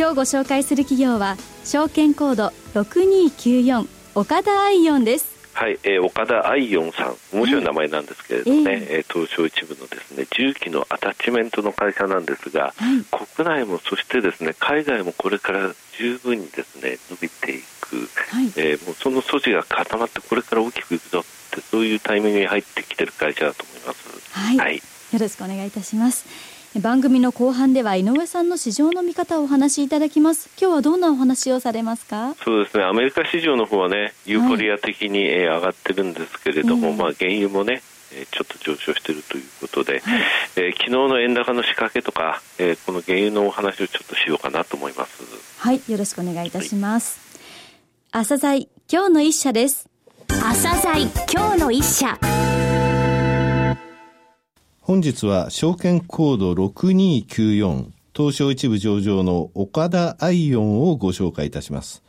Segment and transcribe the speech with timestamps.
[0.00, 5.26] 今日ご紹介する企業は証券コード6294岡田アイオンです。
[5.52, 7.16] はい、えー、岡田アイオンさん。
[7.36, 13.04] 面白い名前なんですけれどもね、はい、えー、東証一部のですね重機のアタッチメントの会社なんですが、はい、
[13.36, 17.96] 国内もそしてですね海外もこれから十分にですね伸びていく、
[18.32, 24.30] はい、えー、もうその素地が固まってこれから大きくいくぞってそういうタイミングに入ってきてる会社だと思います。
[24.32, 24.82] はい、はい、よ
[25.18, 26.59] ろしくお願いいたします。
[26.78, 30.48] 番組の後半では井上さんの市場の見方をお話しいただきます。
[30.60, 32.36] 今日はどんなお話をされますか？
[32.44, 32.84] そうですね。
[32.84, 37.82] アメリカ市場の方はねユーフォリア的に、はい、上がってるんですけれども、まあ原油もね
[38.30, 40.02] ちょっと上昇しているということで、はい、
[40.56, 45.24] えー、昨日の円高の仕掛けとか、えー、この原油のお話をちょっとしようかなと思います。
[45.58, 45.80] はい。
[45.88, 47.18] よろしくお願いいたします、
[48.12, 49.88] はい、朝鮮今日の一社です。
[50.28, 52.16] 朝鮮今日の一社
[54.90, 62.02] 本日は証券コード6294東証一部上場の岡田アイオンをご紹介いたします。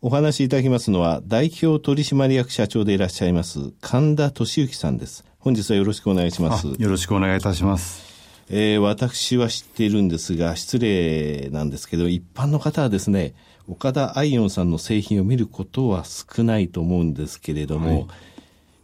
[0.00, 5.26] お話しいただきますのは代表取締役社長でいらっしゃいます神田俊之さんです。
[5.40, 6.68] 本日はよろしくお願いします。
[6.68, 8.02] よろしくお願いいたします。
[8.48, 13.34] えー、私は知っているんですが、失礼なんですけど、一般の方はですね、
[13.68, 18.06] 岡田アイオンさんの製品を見ることは少ないと思うんですけれども、はい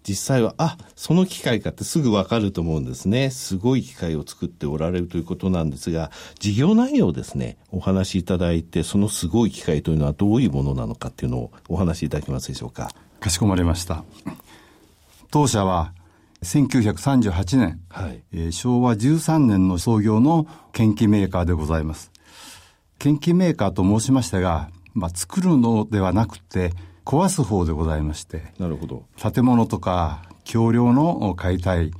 [0.08, 3.28] 実際は、あ、その機械かってすぐわかると思うんですね。
[3.28, 12.90] すごい機械を作っておられるということなんですが、事業内容ですね、お話しいただいて、そのすごい機械というのはどういうものなのかっていうのをお話しいただけますでしょうか。
[13.20, 14.02] かしこまりました。
[15.30, 15.92] 当社は、
[16.42, 22.12] 1938年、はい、えー、昭和13年の創業の研機メーカーでございます。
[22.98, 26.72] 研機メーカーと申しましたが、まあ、作るのではなくて、
[27.08, 29.02] 壊す方でございまして、なるほど。
[29.16, 31.90] 建物とか橋梁の解体、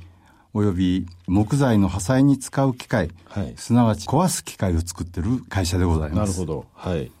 [0.53, 6.39] および木材の破砕に使う機械、はい、すなわち壊す機械を作ってる会社でございます。
[6.39, 6.65] なるほど。
[6.75, 7.11] はい。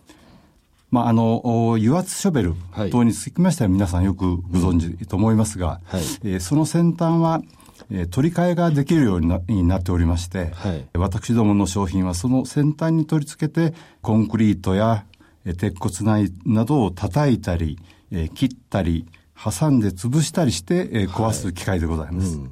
[0.91, 1.41] まあ、あの、
[1.79, 2.53] 油圧ショベル
[2.91, 7.41] 等につきましては皆さんよくご存知と思いますが、はい、えー、その先端は、
[7.89, 13.73] えー、取り替えができるようになになっておりまして、はい、私どもの商品はその先端に取り付けて、
[14.03, 15.05] コンクリートや
[15.55, 17.79] 鉄骨内などを叩いたり、
[18.11, 19.05] えー、切ったり、
[19.41, 22.37] 挟んで潰したりして、えー、壊す機械でございます。
[22.37, 22.51] はいうん。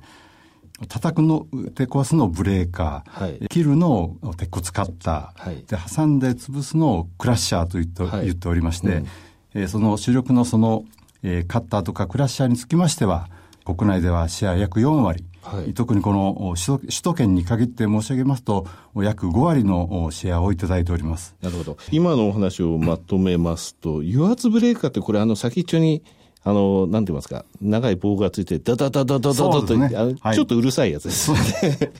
[0.87, 3.91] 叩くの、手壊すのをブレーカー、はい、切るの
[4.21, 9.07] を鉄骨カッター、はい、で挟んで潰すのをクラッシャーと言って,、はい、言っておりまして、うん、
[9.55, 10.85] えー、その主力のその、
[11.23, 13.27] えー、カッターとかクラッシャーにつきましては、
[13.65, 21.35] 国内ではシェア約4割、はい、特にこの首都圏に限って申し上げますと、約5割のシェアをいただいております。
[21.41, 21.77] なるほど。
[21.91, 26.03] 今のお話をまとめますと、油圧ブレーカーってこれあの先っちょに
[26.47, 31.37] あの、なんて言いますか、長い棒がついて、ダダダダダダダと、ねはい、ちょっとうるさいやつですね。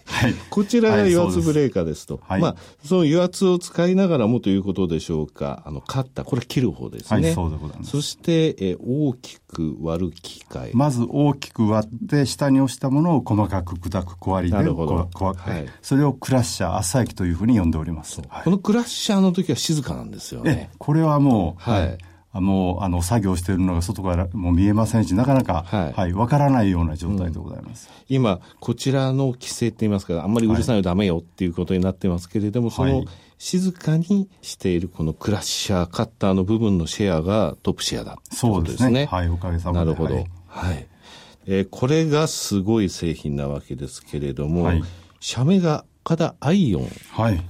[0.05, 2.21] はい、 こちらが油圧ブレーカーですと。
[2.23, 7.33] はい、まあ、その油圧を使いながらもということでしょうか、あの、カッター、これ切る方ですね。
[7.33, 7.91] そうでございます。
[7.91, 10.71] そして、え大きく割る機械。
[10.73, 14.95] まず大きく割って、下に押したものを細かく砕く小割りで、なるほど。
[14.95, 18.21] はい、それをクラッシャー、浅い木というふうに呼んでおります。
[18.45, 20.69] このクラッシャーの時は静かなんですよね。
[20.77, 21.97] これはもう、はい。
[22.41, 27.89] もう、あの、作業しているのが外からもう見えませんし、なかなか、はい、はい、わからないような状態でございます。
[28.09, 33.05] うん、今、こちらの規制って言いますか、あんまりうるさいのダメよっていうことになってますけれども、はい、その、
[33.37, 38.47] 静かにしているこのクラッシャー、カッターの部分のシェアがトップシェアだってことですね。
[38.47, 39.05] そうですね。
[39.05, 39.85] はい、おかげさまで。
[39.85, 40.15] なるほど。
[40.15, 40.25] はい。
[40.47, 40.87] はい、
[41.45, 44.83] えー、これがすごい製品なわけですけれども、はい、
[45.19, 46.87] 社名が岡田アイオン。
[47.11, 47.43] はい。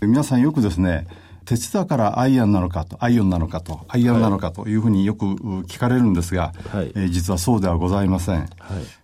[0.00, 1.06] 皆さんよくですね、
[1.44, 4.74] 鉄だからアイアンなのかと、アイオンなのかと、アイアンなのかとい。
[4.76, 5.24] うふうによく
[5.66, 8.40] 聞かれるんですが、はい、えー、実はそうではございません。
[8.40, 8.48] はい、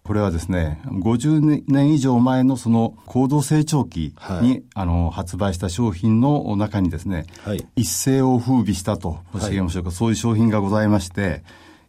[0.02, 11.42] これはですね、50年以上前のその高度成長期に、はい、あの発売した商品の中にですね、はい、一世を風靡したと申し上げましょうか、そういう商品がございまして、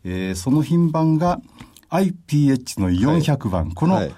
[0.03, 1.39] えー、その品番が
[1.89, 4.09] IPH の400番、この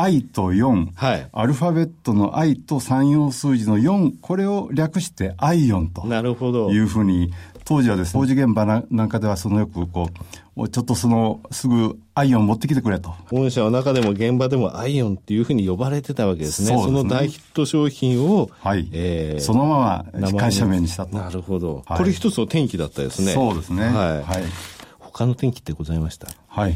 [0.00, 6.06] I と4、はい、アルファベットの I と3、4数字の4、これを略してアイオンと。
[6.06, 6.70] なるほど。
[6.70, 7.32] いうふうに、
[7.64, 10.08] 当時はですね、工事現場なんかではそのよくこ
[10.56, 13.14] う、ちょっとその、すぐアイオン持ってきてくれと。
[13.30, 16.68] 御社の中でも現場でもアイオンっていうふうに呼ばれてたわけですね。
[16.68, 18.88] そ、ね、の大ヒット商品を、はい。
[18.92, 21.16] えー、そのまま会社名にしたと。
[21.16, 21.82] なるほど。
[21.86, 23.32] はい、これ一つの転機だったですね。
[23.32, 23.84] そうですね。
[23.84, 24.22] はい。
[24.22, 24.44] はい、
[24.98, 26.28] 他の転機ってございました？
[26.48, 26.74] はい。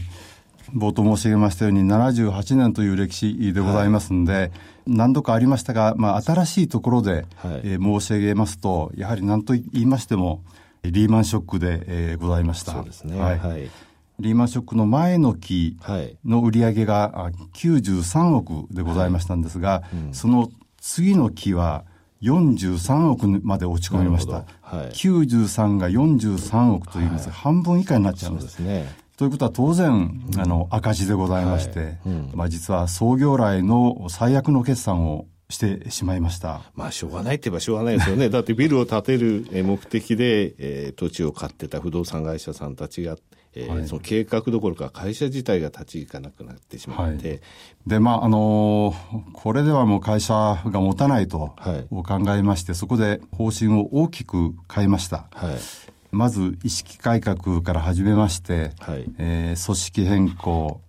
[0.74, 4.52] 冒頭申し上げましたように78年という歴史でございますんで、はい、
[4.86, 7.24] 何度かありましたが、まあ、新しいところで、はい、
[7.64, 10.42] えー、申し上げますとやはり何と言いましても
[10.82, 12.72] リーマンショックで、えー、ございました。
[12.72, 13.70] そうですね、はい、はい、
[14.18, 15.78] リーマンショックの前の期
[16.24, 20.50] の売上が93億でございましたんですが、うん、その
[20.80, 21.84] 次の期は
[22.22, 24.44] 43億まで落ち込みました。
[24.60, 28.58] はい、93が43億といいます、はい、半分以下になっちゃうんです。
[28.60, 29.03] ね。
[29.16, 36.62] ということは当然、あの、赤字でございまして、はいうん、まあ実は創業来の最悪の決算をしてしまいました。
[36.74, 38.28] まあ、しょうがないって言えばしょうがないですよね。
[38.28, 43.16] だってビルを建てる目的で、えー、土地を買ってた不動産会社さんたちが、
[43.54, 47.28] えー、はい、その計画どころか会社自体が立ち行かなくなってしまって。
[47.28, 47.40] はい、
[47.86, 50.34] で、まあ、あのー、これではもう会社
[50.64, 51.54] が持たないと、
[51.90, 55.28] 考えまして、そこで方針を大きく変えました。
[55.30, 60.80] はいまず意識改革から始めまして、はい、えー、組織変更、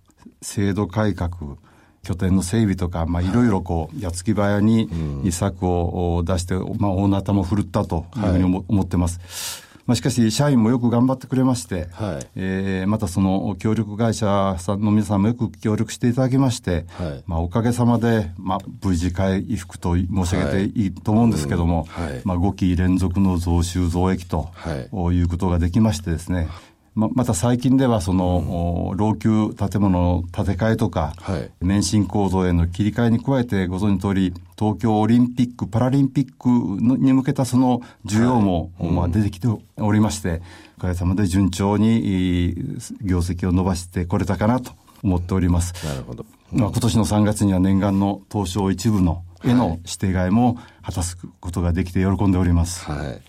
[0.41, 1.57] 制度改革、
[2.03, 3.31] 拠点の整備とか、まあ、い。
[3.33, 4.89] ろいろこう、矢継ぎ早に
[5.31, 9.64] 策を出して、まあ、大なたも振るったというふうに思,、思ってます。
[9.85, 22.13] まあ、しかし、社員もよく頑張ってくれまして、はい、えー、またその協力会社さんの皆さんもよく協力していただきまして、はい、まあ、おかげさまで、まあ、無事回復と申し上げていいと思うんですけども、はい。
[22.13, 26.47] うん、まあ、5期連続の増収増益と、はい、いうことができましてですね、
[26.95, 40.41] ままた最近ではその、うん、老朽建物の建て替えとか、はい、免震構造への切り替えに加えてご存知の通り東京オリンピック・パラリンピックに向けたその需要も、はい、まあ、出てきておりまして、
[40.77, 44.71] おかげさまで順調に業績を伸ばしてこれたかなと
[45.03, 45.73] 思っております。
[45.85, 46.25] なるほど。
[46.53, 52.85] うん、まあ、今年の3月には念願の東証一部のへの指定外も果たすことができて喜んでおります。
[52.85, 53.21] はい。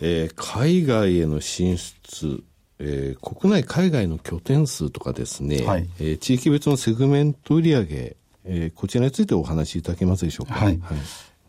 [0.00, 2.42] えー、海外への進出
[2.78, 10.54] えー、国内、海外の拠点数とかですね、はい、えー、地域別のセグメント売上、えー、こちらについてお話しいただけますでしょうか？
[10.54, 10.78] はい。
[10.80, 10.98] はい、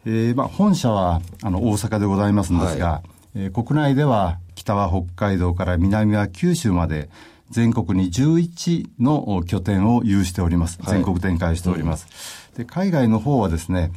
[0.06, 3.02] えー、まあ、本社は、あの、大阪でございますんですが、は
[3.36, 7.10] い、えー、国内では、北は北海道から南は九州まで、
[7.52, 10.80] 全国に11の拠点を有しております。
[10.88, 12.08] 全国展開しております。
[12.54, 13.92] うん、で海外の方はですね、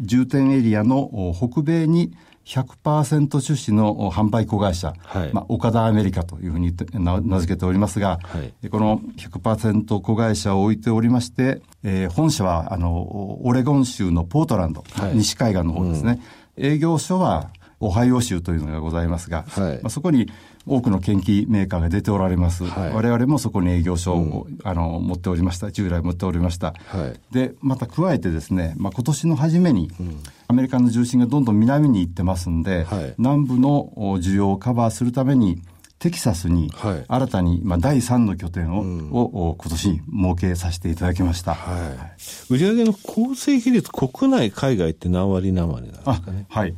[0.00, 16.22] 重点エリアの北米に100%出資の販売子会社、はい、まあ、岡田アメリカというふうに名付けておりますが、はい、この100%子会社を置いておりまして、えー、本社はあのオレゴン州のポートランド、はい、西海岸の方ですね、
[16.56, 17.50] うん、営業所は
[17.80, 20.30] オハイオ州というのがございますが、はい、まあ、そこに
[20.66, 22.64] 多くの研究メーカーが出ておられます。
[22.64, 25.70] はい、我々もそこに営業所を、うん、あの持っておりました。
[25.70, 26.74] 従来持っておりました。
[26.88, 35.62] はい、で、また加えてですね、まあ、今年の初めに、うん、アメリカの重心がどんどん南に行ってますんで、はい、南部の需要をカバーするために、
[35.98, 36.70] テキサスに
[37.08, 38.80] 新たに、まあ、第3の拠点を,、
[39.50, 40.02] を今年設
[40.38, 41.94] けさせていただきました、は
[42.50, 46.44] い、売上の構成比率国内海外って何割何割なんですかね？
[46.50, 46.74] はい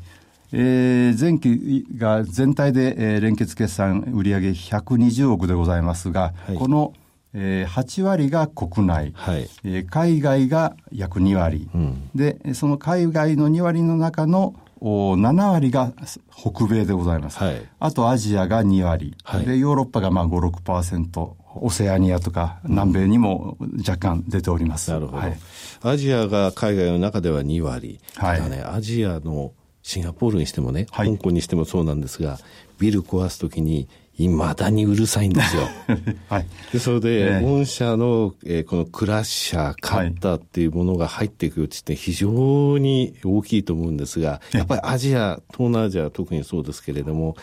[0.52, 6.94] えー、前期が全体で、えー、連結決算売上120億でございますが、はい、この、
[7.34, 9.48] えー、8割が国内、はい。
[9.64, 15.92] えー、海外が約2割、うん、でその海外の2割の中のお7割が
[16.34, 25.38] 北米でございます、はい、あとアジアが2割、はい、でヨーロッパがまあ56%オセアニアとか南米にも若干出ております、なるほど、はい、
[25.82, 29.52] アジアが海外の中では2割、はい、ただねアジアの
[29.88, 32.38] シンガポールにしてもね、はい、香港にしてもそうなんですが、
[32.78, 35.62] ビル壊すときに、いまだにうるさいんですよ。
[36.28, 47.36] はい、でそれで、御社の、えー、このクラッシャー、カッターっていうものが入っていく余地って非常に大きいと思うんですが、やっぱりアジア、東南アジアは特にそうですけれども、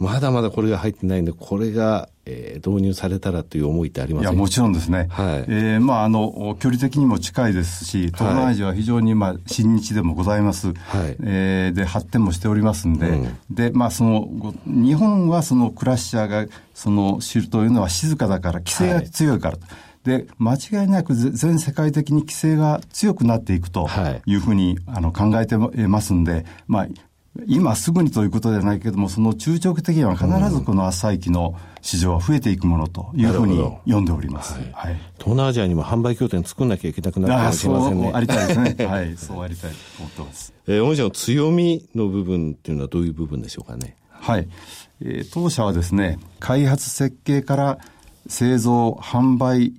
[0.00, 5.08] まだまだこれが入ってないんで、これが、えー、導入されたらという思いってありますいや、もちろんですね。
[5.10, 5.44] はい。
[5.48, 10.68] えー、まあ、あの、距離的にも近いですし、東南アジアは非常に、まあ、親日でもございます。
[10.68, 10.72] は
[11.08, 11.16] い。
[11.22, 14.28] えー、で、発展もしておりますんで、うん、で、まあ、その、
[14.66, 19.58] 日本はそのクラッシャーが、その、知るというのは静かだから、規制が強いから。
[19.58, 19.68] はい
[20.04, 23.88] で、間違いなく全世界的に規制が強くなっていくと
[24.24, 26.86] いうふうに、はい、あの考えてますんで、まあ、
[27.46, 34.54] 今すぐにということではないけれども、その中長期的には必ずこの浅い期の市場は増えていくものというふうに読んでおります。
[34.54, 38.04] はい、はい、東南アジアにも販売拠点作んなきゃいけなくなるかもしれませんね。
[38.04, 38.86] そうありたいですね。
[38.86, 40.52] はい、そうありたいと思ってます。
[40.66, 43.96] えー、御社の強みの部分っていうのはどういう部分でしょうかね。
[44.10, 44.48] はい。
[45.00, 47.78] えー、当社はですね、開発設計から
[48.26, 49.72] 製造、販売、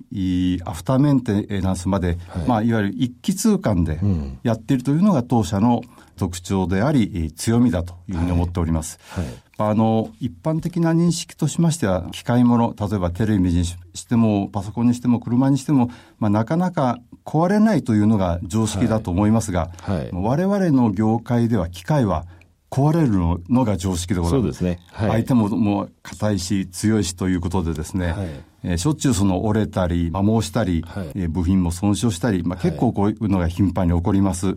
[0.64, 2.46] アフターメンテナンスまで、はい。
[2.46, 4.00] まあ、いわゆる一気通貫で
[4.42, 5.82] やっているというのが当社の
[6.16, 8.98] 特徴であり、強みだというふうに思っております。
[9.10, 9.24] はい。
[9.24, 9.34] はい。
[9.70, 13.76] あの、一般的な認識としましては、機械物、例えばテレビにし
[14.08, 19.96] ても、パソコンにしても、車にしても、まあ、なかなか壊れないというのが常識だと思いますが、はい。
[19.98, 22.26] はい、我々の業界では機械は
[22.70, 24.58] 壊れるのが常識でございます。
[24.58, 24.86] そうですね。
[24.92, 28.28] はい、相手ももう硬いし強いしということでですね、はい、
[28.62, 34.46] えー、しょっちゅうその折れたり、摩耗したり、はい、えー、部品も損傷したり、まあ、結構こういうのが頻繁に起こります。
[34.46, 34.56] はい、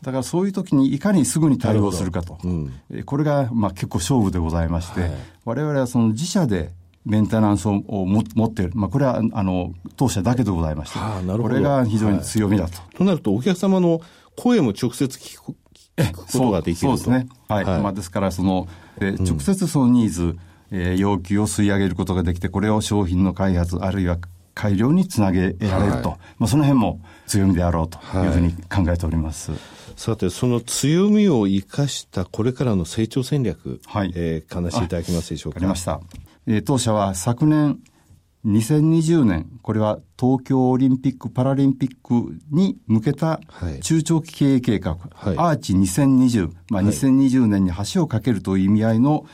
[0.00, 2.38] だからそういう時にいかにすぐに対応するかと。
[2.42, 5.10] うん、えー、これがまあ結構勝負でございまして、はい、
[5.44, 6.72] 我々はその自社で
[7.04, 7.72] メンテナンスを
[8.06, 8.72] 持っている。
[8.74, 12.78] まあ、これは、あの、当社だけでございまして、はあ、これが非常に強みだと。
[12.94, 14.02] となると、お客様の
[14.36, 15.56] 声も直接聞く
[16.12, 17.28] ことができるそうですね。
[17.48, 17.64] はい。
[17.64, 18.68] はい、まあ、ですから、その、
[19.00, 20.38] え直接そのニーズ、うん、
[20.70, 24.18] えー、要求を吸い上げることができて、これを商品の開発、あるいは
[24.54, 29.52] 改良につなげられると、はい、まあ、その辺も強みであろうというふうに考えております。
[29.52, 29.60] はい、
[29.96, 35.56] さて、その強みを生かしたこれからの成長戦略、はい、えー、話していただけますでしょうか？
[35.56, 36.00] わかりました。
[36.46, 37.78] えー、当社は昨年、
[38.44, 43.40] 2020年、これは東京オリンピック・パラリンピックに向けた
[43.80, 49.24] 中長期経営計画、はい、アーチ2020、まあ、2020年に橋を架けるという意味合いの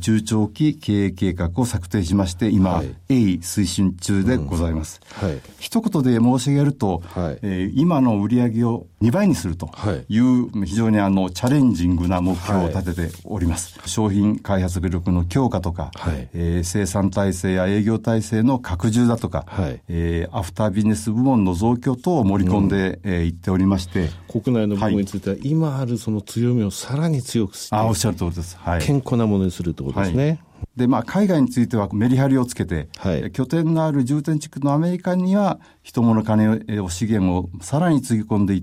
[0.00, 5.00] 中長期経営計画を策定しまして、今、はい、鋭意推進中でございます。
[5.22, 9.66] うん、はい、一言で申し上げると、はい、えー、今の売り上げを2倍にすると
[10.08, 10.18] い。
[10.18, 13.78] う、非常にあのチャレンジングな目標を立てております。
[13.78, 22.98] はい、商品開発力の強化とか、はい、えー、生産体制や営業体制の拡充だとか、はい、えー、アフタービジネス部門の増強等を盛り込んでい、うん。
[23.04, 28.56] えー、っておりまして、国内の部分については、今あるその強みをさらに強くして、あおっしゃる通りです。
[28.58, 30.28] はい、健康なものにするということですね。
[30.28, 30.38] はい。
[30.76, 36.48] で、まあ、海外についてはメリハリをつけて、はい、拠点のある重点地区のアメリカには、人物金
[36.80, 38.60] を資源をさらにつぎ込んで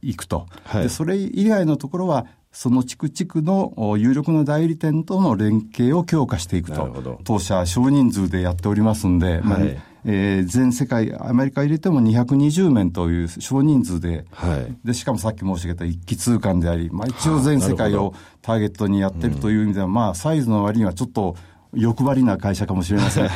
[0.00, 0.88] いくと、はい、で。
[0.88, 7.18] それ以外のところは、その地区地区の有力な代理店との連携を強化していくと。
[7.24, 9.58] 当社少人数でやっておりますんで、はい、まあ
[10.04, 21.36] えー、全世界、アメリカ入れても220名という少人数で、はい、で、しかもさっき申し上げた一気通貫であり、まあ一応全世界をターゲットにやってるという意味では、まあサイズの割にはちょっと
[21.72, 23.28] 欲張りな会社かもしれません。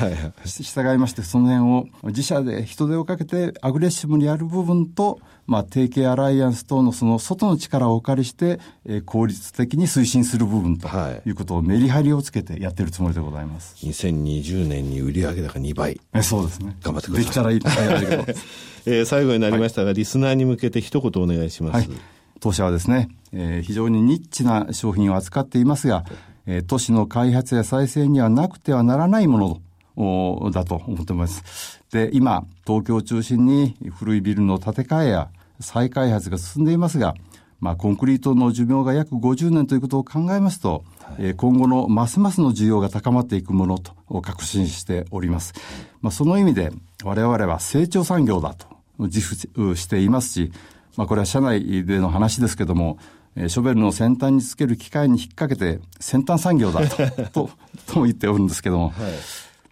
[0.44, 10.88] 従いまして、その辺を自社で人手をかけてアグレッシブにやる部分と、まあ、提携アライアンス等のその外の力をお借りして、えー、効率的に推進する部分と
[11.24, 13.76] いうことをメリハリをつけてやってるつもりでございます。
[13.86, 16.00] 2020年に売上高2倍。
[16.12, 16.76] えそうですね。
[16.82, 17.24] 頑張ってください。
[17.24, 17.60] できたらいい。
[18.86, 21.88] えー、最後になりましたが、はい、リスナーに向けて一言お願いします。
[21.88, 21.98] はい、
[22.40, 26.04] 当社はですね、えー、非常にニッチな商品を扱っていますが、
[26.46, 29.60] えー、都市の開発や再生にはなくてはならないも
[29.96, 31.80] のだと思っています。
[31.92, 35.28] で、今、東京を中心に古いビルの建て替えや
[35.60, 37.14] 再開発が進んでいますが、
[37.60, 45.54] まあ、コンクリートの寿命が約50年ということを考えますと、はい、今後のますますの需要が高まっていくものと確信しております。
[46.02, 46.72] まあ、その意味で、
[47.04, 48.66] 我々は成長産業だと
[48.98, 50.52] 自負していますし、
[50.96, 52.98] まあ、これは社内での話ですけども、
[53.36, 56.96] えショベルの先端につける機械に引っ掛けて先端産業だと、
[57.32, 57.50] と、
[57.92, 58.94] とも言っておるんですけども、はい、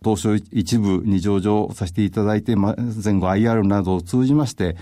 [0.04, 4.76] 東証一部に上場させていただいて、ま、前後 IR などを通じまして、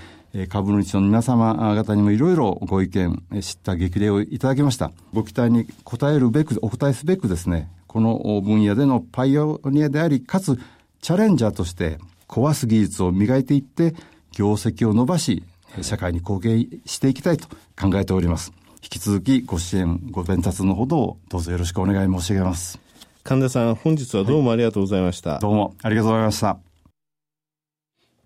[0.49, 4.93] 株主の皆様方にもいろいろご意見、知った激励をいただきました。
[5.13, 10.59] ご期待に応えるべく、お答えすべくですね、この分野でのパイオニアであり、かつ
[11.03, 13.95] チャレンジャーとして壊す技術を磨いていって、
[14.33, 15.43] 業績を伸ばし、
[15.83, 18.53] 社会に貢献していきたいと考えております。
[18.83, 22.81] 引き続きご支援、ご鞭達のほどをどうぞよろしくお願い申し上げます。
[23.23, 25.33] 神田さん、本日はどうもありがとうございました。
[25.33, 26.59] はい、どうもありがとうございました。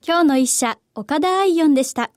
[0.06, 2.10] 今日の一社、岡田愛音でした。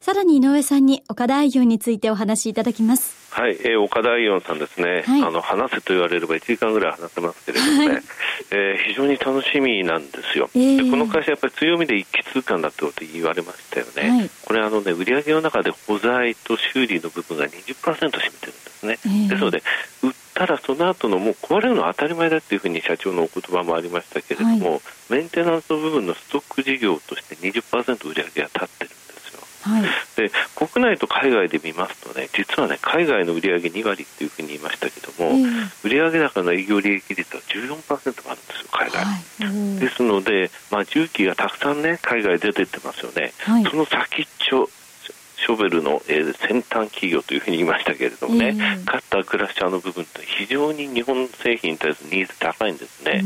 [0.00, 3.18] さらに井上さんに岡田愛音についてお話しいただきます。
[3.30, 8.02] はい、えー、岡田愛音さんですね、はい、あの話せと言われれば1時間ぐらい話せますけれどもね、はい、
[8.50, 19.62] えー、非常に楽しみなんですよ、えー、でこの会社、やっぱり強みで一気通貫だってこと言われましたよね、はい、これあのね、売上の中で保材と修理の部分が20%占めてるんですね、えー、ですので、
[20.02, 28.68] 売ったらその後のもう壊れるのは当たり前だっていうふうに社長のお言葉もありましたけれども、メンテナンスの部分のストック事業として20%売上が立っ
[29.68, 29.82] はい、
[30.16, 44.68] で国内と海外で見ますとね実はね海外の売上2割っていうふうに言いましたけども、えー、売上高の営業利益率は14%もあるんですよ海外、はい、ですので、まあ、重機がたくさんね海外出てってますよね、はい、その先っちょ
[45.38, 53.22] ショベルの、えー、先端企業というふうに言いましたけれどもね、えー、カッター、クラッシャーの部分って非常に日本製品に対するニーズ高いんですね。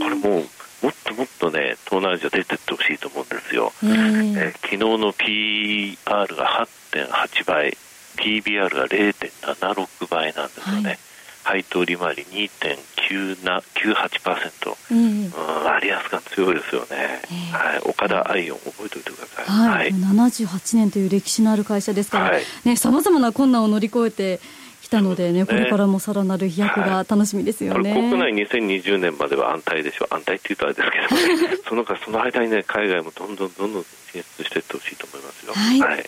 [0.00, 0.44] これも
[0.86, 3.72] もっともっとね、東南アジア出てってほしいと思うんですよ。
[3.82, 7.76] えー、えー、昨日の PR が8.8倍、
[8.16, 10.90] PBR が0.76倍なんですよね。
[10.90, 10.98] はい。
[11.42, 15.32] 配当利回り2.98%、うん、
[15.64, 19.68] 割安が強いですよね、えー、はい、岡田アイオン覚えておいてください、はい。
[19.68, 22.32] はい、78年という歴史のある会社ですか
[22.64, 24.40] らさまざまな困難を乗り越えて
[24.86, 35.52] きたのでね、これからもさらなる飛躍が楽しみですよね、はい、国内2020年までは安泰でしょう、安泰っていうとあれですけど、ね、そのその間にね、海外もどんどんどんどん進出していってほしいと思いますよ。
[35.54, 36.04] はい、はい、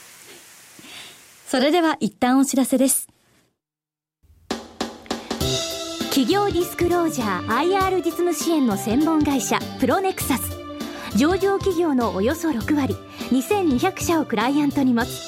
[1.47, 3.09] それでは一旦お知らせです。
[6.11, 10.59] 企業ディスクロージャー IR 実務支援の専門会社プロネクサス。
[11.17, 12.95] 上場企業のおよそ6割
[13.31, 15.28] 2200社をクライアントに持つ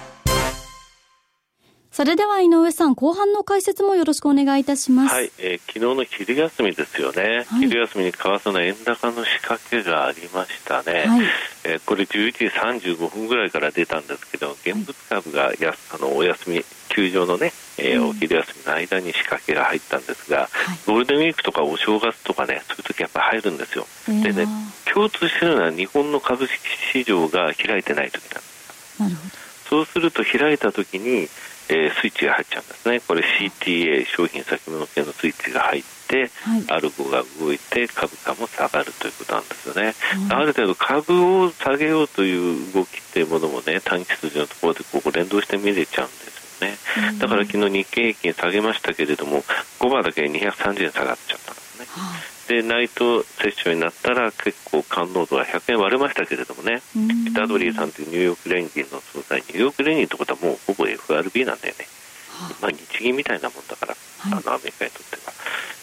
[1.91, 5.13] それでは井上さん、後半の解説もよろしくお願いいたします。
[5.13, 7.43] はい、えー、昨日の昼休みですよね。
[7.45, 11.05] はい、昼休みに為替の円高の仕掛けがありましたね。
[11.05, 11.25] はい、
[11.65, 20.47] えー、これ11時35分ぐらいから出たんですけど、現物株がやあのお休み球場のね、えー、お昼休みの間に仕掛けが入ったんですが、
[20.87, 23.85] ゴールデンウィークとかお正月とかね、そういう時やっぱ入るんですよ。
[24.07, 24.47] でね、
[24.85, 26.57] 共通しているのは日本の株式
[26.93, 31.29] 市場が開いてない時なんですなるほどそうすると開いた時に、
[31.71, 32.99] えー、スイッチが入っちゃうんですね。
[33.07, 39.93] これ CTA 商品先物系のスイッチが入って、はい、アルゴが動いて株価も下がるということなんですよね、
[40.25, 46.77] うん、ある程度株を下げようという動きっていうものもね短期筋のところでここ連動して見れちゃうんですよね、
[47.11, 49.43] うん、だから昨日日経平均下げましたけれども
[49.79, 56.81] 5番だけ230円下がっちゃったんですね、はあでナイトセッションになったら結構感濃度が100円割れましたけれどもね、
[57.31, 61.85] 北鳥さんというニューヨーク連銀の総裁、ニューヨーク連銀ってことはもうほぼ FRB なんだよね、
[62.61, 65.31] まあ、日銀みたいなもんだから、あのアメリカにとっては。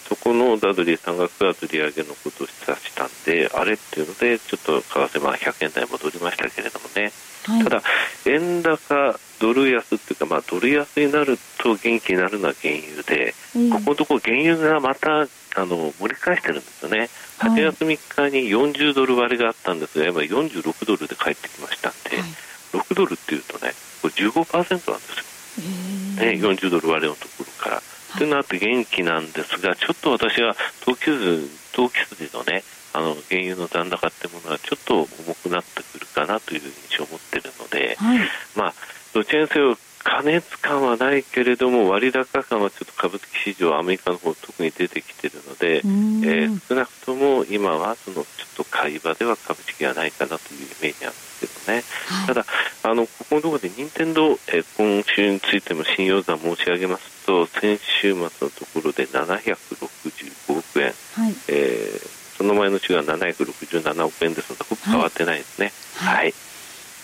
[0.08, 7.12] そこのダドリーさんが9月利上げのことを示唆したんで、あれっていうので、ちょっと為替、まあ100円台戻りましたけれどもね、
[7.44, 7.82] はい、ただ、
[8.24, 15.26] 円高、ドル安っていうか、まあ、ドル安になると元気になるのは原油で、うん、ここのところ原油がまたあ
[15.64, 22.30] の盛り返してるんですよね、8月3日に40ドル割れがあったんですが、今46ドルで帰ってきましたんで、はい、
[22.72, 27.82] 6ドルっていうとね、これ15%なんですよ、ね、40ドル割れのところから。
[28.16, 38.18] というのあって元気なんですが、ちょっと私は投機筋投機筋のね、あの原油の残高っていうものはちょっと重くなってくるかなという印象を持っているので、はい、
[38.56, 38.74] まあ、
[39.14, 39.76] どちらにせよ
[40.08, 48.24] 過熱感はないけれども割高感はちょっと株式市場アメリカの方特に出てきているので、えー、少なくとも今はそのちょっ
[48.56, 52.46] と買い場では株式がないかなというイメージなんですけどね、はい、ただ
[52.88, 65.70] あのここのところで任天堂、えー、今週についても信用談申し上げますと先週末のところで765億円、はい、えー、その前の週は767億円ですのでほぼ変わってないですね。
[65.96, 66.34] はい、はい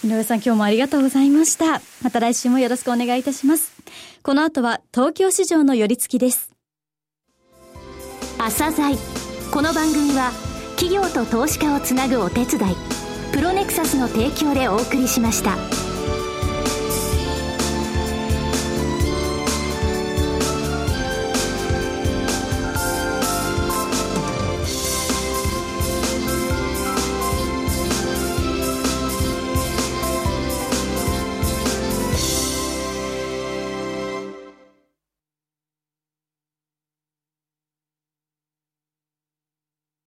[0.04, 1.80] 井上さん今日もありがとうございました。
[2.02, 3.72] また来週もよろしくお願いいたします。
[4.22, 6.50] この後は東京市場の寄り付きです。
[8.38, 8.98] 朝鮮
[9.50, 10.30] この番組は
[10.76, 15.56] 企業と投資家をつなぐお手伝いプロネクサスの提供でお送りしました。